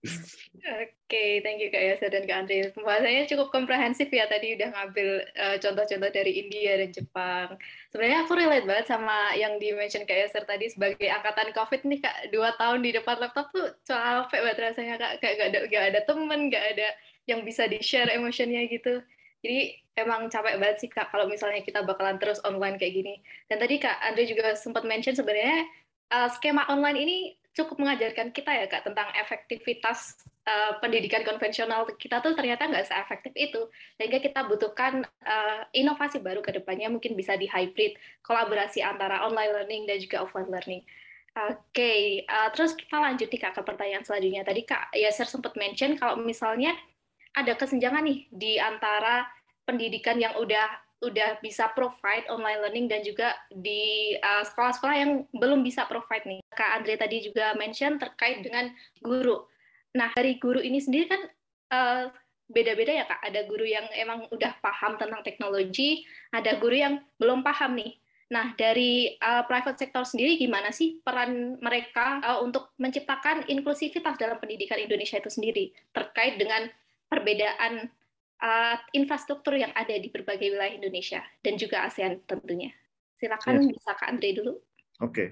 [0.00, 2.72] Oke, okay, thank you Kak Yasa dan Kak Andre.
[2.72, 4.24] Pembahasannya cukup komprehensif ya.
[4.24, 7.60] Tadi udah ngambil uh, contoh-contoh dari India dan Jepang.
[7.92, 12.16] Sebenarnya aku relate banget sama yang di-mention Kak Yasa tadi sebagai angkatan COVID nih Kak.
[12.32, 15.12] Dua tahun di depan laptop tuh capek banget rasanya Kak.
[15.20, 16.88] Kayak gak ada, gak ada temen, gak ada
[17.28, 19.04] yang bisa di-share emotionnya gitu.
[19.44, 23.14] Jadi emang capek banget sih Kak kalau misalnya kita bakalan terus online kayak gini.
[23.46, 25.68] Dan tadi Kak Andre juga sempat mention sebenarnya
[26.10, 27.18] uh, skema online ini
[27.50, 33.32] cukup mengajarkan kita ya Kak tentang efektivitas uh, pendidikan konvensional kita tuh ternyata nggak seefektif
[33.36, 33.60] itu.
[33.98, 39.52] Sehingga kita butuhkan uh, inovasi baru ke depannya mungkin bisa di hybrid, kolaborasi antara online
[39.52, 40.82] learning dan juga offline learning.
[41.30, 42.00] Oke, okay.
[42.26, 44.42] uh, terus kita lanjut nih Kak ke pertanyaan selanjutnya.
[44.42, 46.74] Tadi Kak Yaser sempat mention kalau misalnya
[47.34, 49.22] ada kesenjangan nih di antara
[49.64, 50.68] pendidikan yang udah
[51.00, 56.28] udah bisa provide online learning dan juga di uh, sekolah-sekolah uh, yang belum bisa provide
[56.28, 56.40] nih.
[56.52, 58.68] Kak Andre tadi juga mention terkait dengan
[59.00, 59.48] guru.
[59.96, 61.22] Nah, dari guru ini sendiri kan
[61.72, 62.04] uh,
[62.52, 63.20] beda-beda ya Kak.
[63.32, 66.04] Ada guru yang emang udah paham tentang teknologi,
[66.36, 67.96] ada guru yang belum paham nih.
[68.30, 74.38] Nah, dari uh, private sector sendiri gimana sih peran mereka uh, untuk menciptakan inklusivitas dalam
[74.38, 76.70] pendidikan Indonesia itu sendiri terkait dengan
[77.10, 77.90] perbedaan
[78.40, 82.72] uh, infrastruktur yang ada di berbagai wilayah Indonesia dan juga ASEAN tentunya.
[83.20, 83.76] Silakan yes.
[83.76, 84.52] bisa Kak Andre dulu.
[85.00, 85.12] Oke.
[85.12, 85.28] Okay.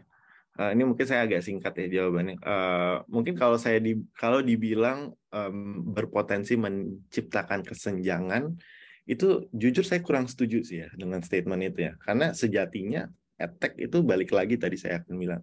[0.59, 2.37] Uh, ini mungkin saya agak singkat ya jawabannya.
[2.42, 8.59] Uh, mungkin kalau saya di kalau dibilang um, berpotensi menciptakan kesenjangan,
[9.07, 11.94] itu jujur saya kurang setuju sih ya dengan statement itu ya.
[12.03, 13.07] Karena sejatinya
[13.38, 15.42] edtech itu balik lagi tadi saya akan bilang.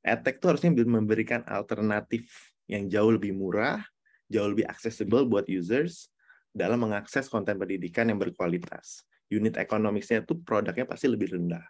[0.00, 3.84] Edtech itu harusnya memberikan alternatif yang jauh lebih murah,
[4.32, 6.08] jauh lebih accessible buat users
[6.56, 9.04] dalam mengakses konten pendidikan yang berkualitas.
[9.28, 11.60] Unit ekonomisnya itu produknya pasti lebih rendah.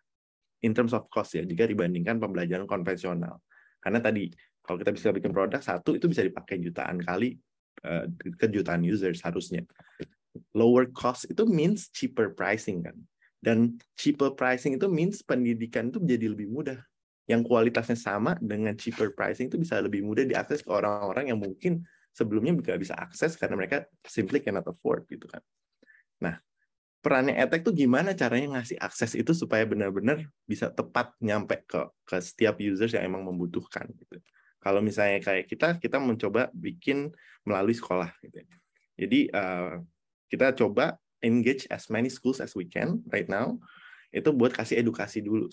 [0.62, 3.42] In terms of cost ya, jika dibandingkan pembelajaran konvensional.
[3.82, 4.30] Karena tadi,
[4.62, 7.34] kalau kita bisa bikin produk, satu itu bisa dipakai jutaan kali
[7.82, 8.06] uh,
[8.38, 9.66] ke jutaan users harusnya.
[10.54, 12.96] Lower cost itu means cheaper pricing kan.
[13.42, 16.78] Dan cheaper pricing itu means pendidikan itu menjadi lebih mudah.
[17.26, 21.82] Yang kualitasnya sama dengan cheaper pricing itu bisa lebih mudah diakses ke orang-orang yang mungkin
[22.16, 25.44] sebelumnya nggak bisa akses karena mereka simply cannot afford gitu kan.
[26.24, 26.40] Nah,
[27.04, 32.16] perannya etek tuh gimana caranya ngasih akses itu supaya benar-benar bisa tepat nyampe ke ke
[32.24, 34.16] setiap users yang emang membutuhkan gitu.
[34.64, 37.12] Kalau misalnya kayak kita, kita mencoba bikin
[37.44, 38.10] melalui sekolah.
[38.24, 38.42] Gitu.
[38.42, 38.56] Ya.
[38.96, 39.78] Jadi uh,
[40.32, 43.60] kita coba engage as many schools as we can right now.
[44.10, 45.52] Itu buat kasih edukasi dulu.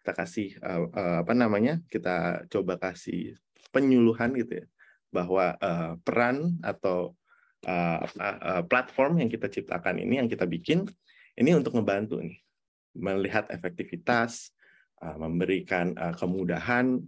[0.00, 1.82] Kita kasih uh, uh, apa namanya?
[1.90, 3.36] Kita coba kasih
[3.74, 4.66] penyuluhan gitu ya
[5.14, 7.14] bahwa uh, peran atau
[7.70, 10.82] uh, uh, platform yang kita ciptakan ini yang kita bikin
[11.38, 12.38] ini untuk membantu nih
[12.94, 14.54] melihat efektivitas,
[15.02, 17.02] uh, memberikan uh, kemudahan,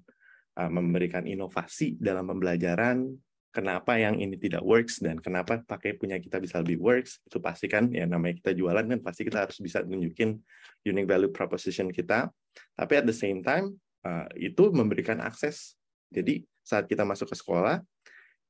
[0.59, 3.15] uh, memberikan inovasi dalam pembelajaran.
[3.55, 7.65] Kenapa yang ini tidak works dan kenapa pakai punya kita bisa lebih works itu pasti
[7.73, 10.37] kan ya namanya kita jualan kan pasti kita harus bisa tunjukin
[10.85, 12.29] unique value proposition kita.
[12.77, 15.73] Tapi at the same time uh, itu memberikan akses.
[16.13, 17.81] Jadi saat kita masuk ke sekolah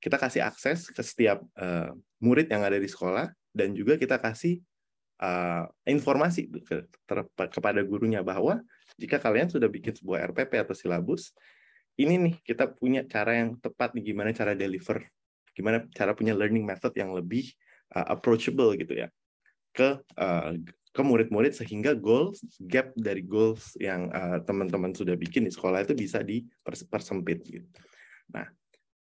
[0.03, 4.61] kita kasih akses ke setiap uh, murid yang ada di sekolah dan juga kita kasih
[5.21, 7.19] uh, informasi ke, ter,
[7.51, 8.61] kepada gurunya bahwa
[9.01, 11.33] jika kalian sudah bikin sebuah RPP atau silabus,
[11.97, 15.01] ini nih kita punya cara yang tepat nih gimana cara deliver,
[15.57, 17.49] gimana cara punya learning method yang lebih
[17.97, 19.09] uh, approachable gitu ya
[19.77, 20.57] ke uh,
[20.97, 25.93] ke murid-murid sehingga goals gap dari goals yang uh, teman-teman sudah bikin di sekolah itu
[25.93, 27.69] bisa dipersempit gitu.
[28.33, 28.49] Nah,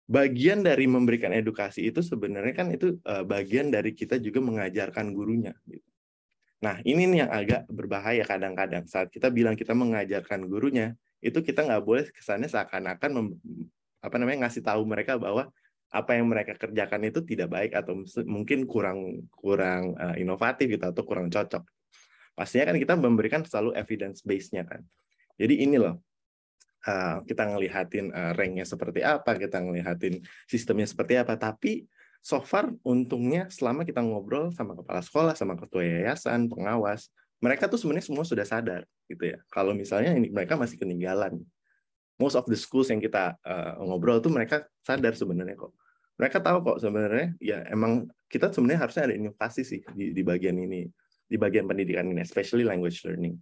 [0.03, 5.55] bagian dari memberikan edukasi itu sebenarnya kan itu uh, bagian dari kita juga mengajarkan gurunya
[5.67, 5.87] gitu.
[6.63, 11.67] Nah, ini nih yang agak berbahaya kadang-kadang saat kita bilang kita mengajarkan gurunya, itu kita
[11.67, 13.35] nggak boleh kesannya seakan-akan
[13.99, 15.51] apa namanya ngasih tahu mereka bahwa
[15.91, 21.03] apa yang mereka kerjakan itu tidak baik atau mungkin kurang kurang uh, inovatif gitu atau
[21.03, 21.63] kurang cocok.
[22.33, 24.81] Pastinya kan kita memberikan selalu evidence base-nya kan.
[25.35, 25.99] Jadi ini loh,
[26.87, 31.87] uh, kita ngelihatin uh, ranknya seperti apa, kita ngelihatin sistemnya seperti apa, tapi
[32.23, 37.11] so far untungnya selama kita ngobrol sama kepala sekolah, sama ketua yayasan, pengawas,
[37.43, 39.43] mereka tuh sebenarnya semua sudah sadar gitu ya.
[39.51, 41.43] Kalau misalnya ini mereka masih ketinggalan.
[42.15, 45.75] Most of the schools yang kita uh, ngobrol tuh mereka sadar sebenarnya kok.
[46.15, 50.55] Mereka tahu kok sebenarnya ya emang kita sebenarnya harusnya ada inovasi sih di, di bagian
[50.55, 50.87] ini,
[51.27, 53.35] di bagian pendidikan ini, especially language learning.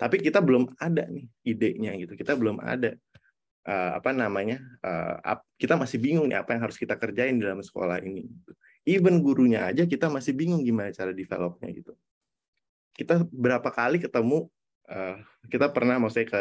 [0.00, 2.16] Tapi kita belum ada nih idenya gitu.
[2.16, 2.96] Kita belum ada
[3.68, 7.60] uh, apa namanya uh, kita masih bingung nih apa yang harus kita kerjain di dalam
[7.60, 8.24] sekolah ini.
[8.88, 11.92] Even gurunya aja kita masih bingung gimana cara developnya gitu.
[12.96, 14.48] Kita berapa kali ketemu
[14.88, 15.20] uh,
[15.52, 16.40] kita pernah maksudnya ke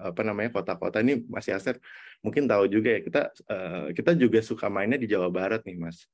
[0.00, 1.76] apa namanya kota-kota ini masih aset
[2.24, 3.20] mungkin tahu juga ya kita
[3.52, 6.08] uh, kita juga suka mainnya di Jawa Barat nih mas.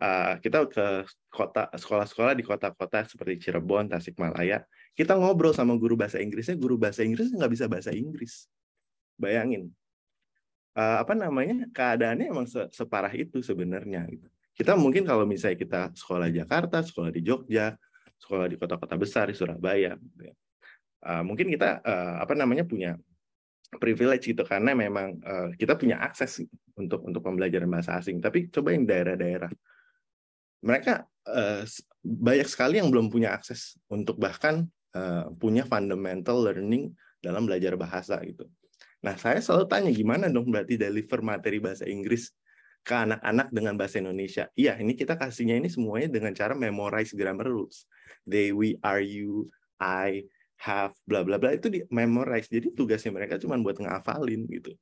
[0.00, 4.64] Uh, kita ke kota sekolah-sekolah di kota-kota seperti Cirebon, Tasikmalaya,
[4.96, 8.48] kita ngobrol sama guru bahasa Inggrisnya, guru bahasa Inggrisnya nggak bisa bahasa Inggris.
[9.20, 9.68] Bayangin,
[10.72, 14.24] uh, apa namanya keadaannya emang se separah itu sebenarnya gitu.
[14.56, 17.76] Kita mungkin kalau misalnya kita sekolah Jakarta, sekolah di Jogja,
[18.20, 20.34] sekolah di kota-kota besar di Surabaya, gitu ya.
[21.04, 22.96] uh, mungkin kita uh, apa namanya punya
[23.76, 26.42] privilege gitu karena memang uh, kita punya akses
[26.74, 28.18] untuk untuk pembelajaran bahasa asing.
[28.18, 29.52] Tapi coba yang daerah-daerah,
[30.60, 31.64] mereka uh,
[32.04, 34.64] banyak sekali yang belum punya akses untuk bahkan
[34.96, 38.48] uh, punya fundamental learning dalam belajar bahasa gitu.
[39.00, 42.32] Nah, saya selalu tanya gimana dong berarti deliver materi bahasa Inggris
[42.80, 44.48] ke anak-anak dengan bahasa Indonesia.
[44.56, 47.84] Iya, ini kita kasihnya ini semuanya dengan cara memorize grammar rules.
[48.24, 49.48] They, we, are, you,
[49.80, 50.28] I,
[50.60, 52.48] have, bla bla bla itu di memorize.
[52.52, 54.76] Jadi tugasnya mereka cuma buat ngafalin gitu.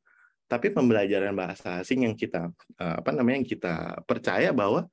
[0.51, 4.91] Tapi pembelajaran bahasa asing yang kita eh, apa namanya yang kita percaya bahwa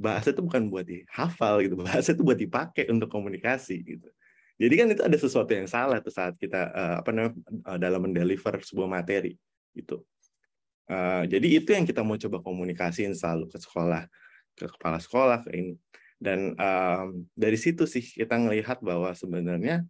[0.00, 1.74] bahasa itu bukan buat dihafal gitu.
[1.78, 4.08] Bahasa itu buat dipakai untuk komunikasi gitu.
[4.60, 7.34] Jadi kan itu ada sesuatu yang salah tuh saat kita uh, apa namanya
[7.66, 9.34] uh, dalam mendeliver sebuah materi
[9.74, 9.98] itu.
[10.86, 14.06] Uh, jadi itu yang kita mau coba komunikasiin selalu ke sekolah,
[14.54, 15.74] ke kepala sekolah, ke ini.
[16.22, 19.82] Dan um, dari situ sih kita melihat bahwa sebenarnya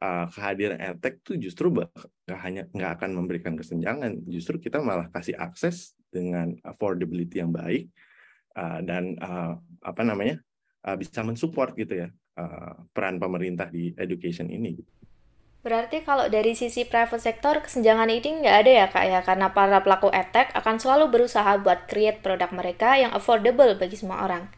[0.00, 5.36] uh, kehadiran edtech itu justru nggak hanya nggak akan memberikan kesenjangan, justru kita malah kasih
[5.36, 7.90] akses dengan affordability yang baik
[8.56, 10.40] uh, dan uh, apa namanya
[10.86, 14.78] uh, bisa mensupport gitu ya uh, peran pemerintah di education ini.
[15.64, 19.80] Berarti kalau dari sisi private sector kesenjangan ini nggak ada ya kak ya karena para
[19.80, 24.52] pelaku edtech akan selalu berusaha buat create produk mereka yang affordable bagi semua orang.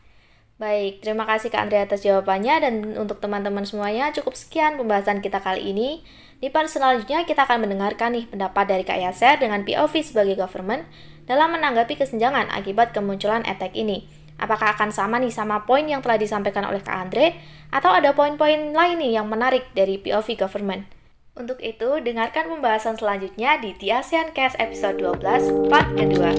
[0.56, 5.36] Baik, terima kasih Kak Andrea atas jawabannya dan untuk teman-teman semuanya cukup sekian pembahasan kita
[5.44, 6.00] kali ini.
[6.40, 10.88] Di part selanjutnya kita akan mendengarkan nih pendapat dari Kak Yaser dengan POV sebagai government
[11.26, 14.06] dalam menanggapi kesenjangan akibat kemunculan edtech ini.
[14.36, 17.36] Apakah akan sama nih sama poin yang telah disampaikan oleh Kak Andre
[17.72, 20.86] atau ada poin-poin lain nih yang menarik dari POV government?
[21.36, 26.32] Untuk itu, dengarkan pembahasan selanjutnya di The ASEAN Cast episode 12 part kedua.